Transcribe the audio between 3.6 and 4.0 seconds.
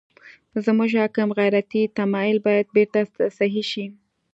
شي.